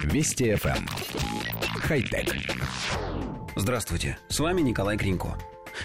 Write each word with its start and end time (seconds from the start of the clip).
Вести 0.00 0.52
FM. 0.52 0.76
Эм. 0.78 0.86
Хай-тек. 1.80 2.34
Здравствуйте, 3.56 4.18
с 4.28 4.38
вами 4.40 4.60
Николай 4.62 4.96
Кринько. 4.96 5.36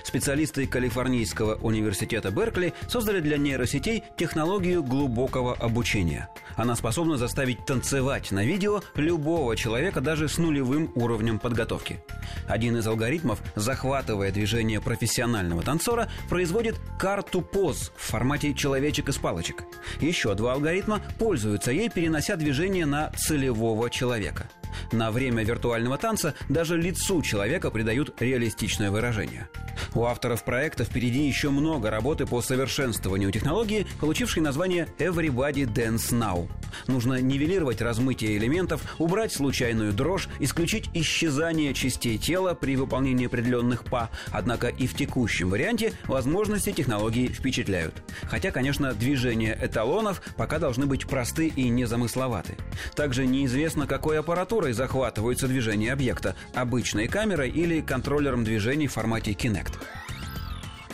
Специалисты 0.03 0.67
Калифорнийского 0.67 1.55
университета 1.55 2.31
Беркли 2.31 2.73
создали 2.87 3.19
для 3.19 3.37
нейросетей 3.37 4.03
технологию 4.17 4.83
глубокого 4.83 5.53
обучения. 5.53 6.29
Она 6.55 6.75
способна 6.75 7.17
заставить 7.17 7.65
танцевать 7.65 8.31
на 8.31 8.43
видео 8.43 8.81
любого 8.95 9.55
человека 9.55 10.01
даже 10.01 10.27
с 10.27 10.37
нулевым 10.37 10.91
уровнем 10.95 11.39
подготовки. 11.39 12.03
Один 12.47 12.77
из 12.77 12.87
алгоритмов, 12.87 13.39
захватывая 13.55 14.31
движение 14.31 14.81
профессионального 14.81 15.61
танцора, 15.61 16.09
производит 16.29 16.75
карту 16.99 17.41
поз 17.41 17.91
в 17.95 18.01
формате 18.01 18.53
человечек 18.53 19.09
из 19.09 19.17
палочек. 19.17 19.63
Еще 20.01 20.33
два 20.35 20.53
алгоритма 20.53 21.01
пользуются 21.19 21.71
ей, 21.71 21.89
перенося 21.89 22.35
движение 22.35 22.85
на 22.85 23.11
целевого 23.11 23.89
человека. 23.89 24.49
На 24.91 25.11
время 25.11 25.43
виртуального 25.43 25.97
танца 25.97 26.33
даже 26.49 26.77
лицу 26.77 27.21
человека 27.21 27.71
придают 27.71 28.21
реалистичное 28.21 28.91
выражение. 28.91 29.49
У 29.93 30.03
авторов 30.05 30.43
проекта 30.43 30.83
впереди 30.83 31.27
еще 31.27 31.49
много 31.49 31.89
работы 31.89 32.25
по 32.25 32.41
совершенствованию 32.41 33.31
технологии, 33.31 33.87
получившей 33.99 34.41
название 34.41 34.87
Everybody 34.97 35.65
Dance 35.65 36.11
Now. 36.11 36.49
Нужно 36.87 37.21
нивелировать 37.21 37.81
размытие 37.81 38.37
элементов, 38.37 38.81
убрать 38.99 39.31
случайную 39.31 39.93
дрожь, 39.93 40.27
исключить 40.39 40.89
исчезание 40.93 41.73
частей 41.73 42.17
тела 42.17 42.53
при 42.53 42.75
выполнении 42.75 43.25
определенных 43.25 43.83
па. 43.85 44.09
Однако 44.31 44.67
и 44.67 44.87
в 44.87 44.95
текущем 44.95 45.49
варианте 45.49 45.93
возможности 46.05 46.71
технологии 46.71 47.27
впечатляют. 47.27 47.95
Хотя, 48.23 48.51
конечно, 48.51 48.93
движения 48.93 49.57
эталонов 49.59 50.21
пока 50.35 50.59
должны 50.59 50.85
быть 50.85 51.07
просты 51.07 51.47
и 51.47 51.69
незамысловаты. 51.69 52.55
Также 52.95 53.25
неизвестно, 53.25 53.87
какой 53.87 54.19
аппаратурой 54.19 54.66
захватываются 54.73 55.47
движения 55.47 55.93
объекта– 55.93 56.35
обычной 56.53 57.07
камерой 57.07 57.49
или 57.49 57.81
контроллером 57.81 58.43
движений 58.43 58.87
в 58.87 58.93
формате 58.93 59.31
Kinect. 59.31 59.73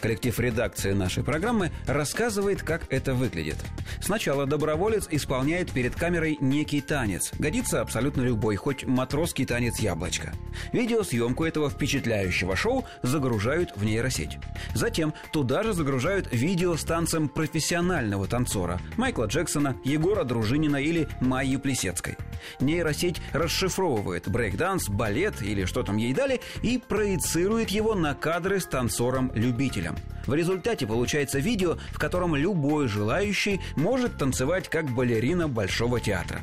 Коллектив 0.04 0.38
редакции 0.38 0.92
нашей 0.92 1.23
программы 1.23 1.72
рассказывает, 1.88 2.62
как 2.62 2.92
это 2.92 3.14
выглядит. 3.14 3.56
Сначала 4.02 4.45
доброволец 4.45 5.08
исполняет 5.10 5.72
перед 5.72 5.95
камерой 5.95 6.38
некий 6.42 6.82
танец. 6.82 7.32
Годится 7.40 7.80
абсолютно 7.80 8.22
любой, 8.22 8.58
хоть 8.58 8.84
матросский 8.86 9.45
танец 9.45 9.80
яблочко. 9.80 10.34
Видеосъемку 10.73 11.45
этого 11.45 11.70
впечатляющего 11.70 12.58
шоу 12.58 12.84
загружают 13.02 13.72
в 13.78 13.86
нейросеть. 13.86 14.40
Затем 14.76 15.14
туда 15.32 15.64
же 15.64 15.72
загружают 15.72 16.28
видео 16.34 16.76
с 16.76 16.84
танцем 16.84 17.30
профессионального 17.30 18.28
танцора 18.28 18.82
Майкла 18.98 19.28
Джексона, 19.28 19.78
Егора 19.86 20.26
Дружинина 20.26 20.76
или 20.76 21.08
Майи 21.22 21.56
Плесецкой. 21.56 22.17
Нейросеть 22.60 23.22
расшифровывает 23.32 24.28
брейкданс, 24.28 24.90
балет 24.90 25.42
или 25.42 25.64
что 25.64 25.82
там 25.82 25.95
ей 25.95 26.14
дали 26.14 26.42
и 26.62 26.78
проецирует 26.78 27.70
его 27.70 27.95
на 27.95 28.14
кадры 28.16 28.60
с 28.60 28.66
танцором-любителем. 28.66 29.92
В 30.25 30.33
результате 30.33 30.88
получается 30.88 31.39
видео, 31.39 31.77
в 31.91 31.99
котором 31.99 32.36
любой 32.36 32.88
желающий 32.88 33.59
может 33.75 34.17
танцевать 34.17 34.69
как 34.69 34.89
балерина 34.89 35.47
Большого 35.47 35.99
театра. 35.99 36.41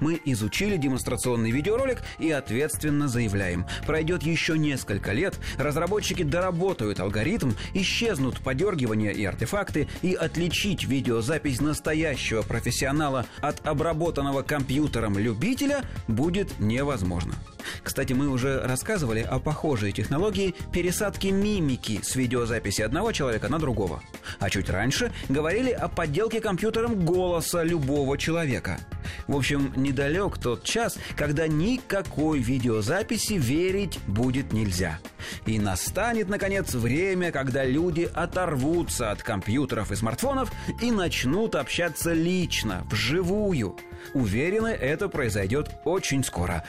Мы 0.00 0.20
изучили 0.24 0.76
демонстрационный 0.76 1.50
видеоролик 1.50 2.02
и 2.18 2.30
ответственно 2.30 3.08
заявляем. 3.08 3.66
Пройдет 3.86 4.22
еще 4.22 4.58
несколько 4.58 5.12
лет, 5.12 5.38
разработчики 5.58 6.22
доработают 6.22 7.00
алгоритм, 7.00 7.52
исчезнут 7.74 8.40
подергивания 8.40 9.10
и 9.10 9.24
артефакты, 9.24 9.88
и 10.02 10.14
отличить 10.14 10.84
видеозапись 10.84 11.60
настоящего 11.60 12.42
профессионала 12.42 13.26
от 13.40 13.66
обработанного 13.66 14.42
компьютером 14.42 15.18
любителя 15.18 15.84
будет 16.08 16.58
невозможно. 16.58 17.34
Кстати, 17.82 18.12
мы 18.12 18.28
уже 18.28 18.60
рассказывали 18.60 19.20
о 19.20 19.38
похожей 19.38 19.92
технологии 19.92 20.54
пересадки 20.72 21.28
мимики 21.28 22.00
с 22.02 22.16
видеозаписи 22.16 22.82
одного 22.82 23.12
человека 23.12 23.48
на 23.48 23.58
другого. 23.58 24.02
А 24.38 24.50
чуть 24.50 24.70
раньше 24.70 25.12
говорили 25.28 25.70
о 25.70 25.88
подделке 25.88 26.40
компьютером 26.40 27.04
голоса 27.04 27.62
любого 27.62 28.18
человека. 28.18 28.78
В 29.26 29.36
общем, 29.36 29.72
недалек 29.76 30.38
тот 30.38 30.64
час, 30.64 30.98
когда 31.16 31.46
никакой 31.46 32.40
видеозаписи 32.40 33.34
верить 33.34 33.98
будет 34.06 34.52
нельзя. 34.52 34.98
И 35.46 35.58
настанет, 35.58 36.28
наконец, 36.28 36.74
время, 36.74 37.32
когда 37.32 37.64
люди 37.64 38.08
оторвутся 38.12 39.10
от 39.10 39.22
компьютеров 39.22 39.92
и 39.92 39.96
смартфонов 39.96 40.52
и 40.80 40.90
начнут 40.90 41.54
общаться 41.54 42.12
лично, 42.12 42.86
вживую. 42.90 43.76
Уверены, 44.14 44.68
это 44.68 45.08
произойдет 45.08 45.70
очень 45.84 46.24
скоро. 46.24 46.64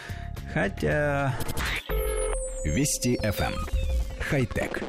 Хотя... 0.54 1.36
Вести 2.64 3.18
FM. 3.18 3.54
Эм. 3.54 3.54
Хай-тек. 4.20 4.82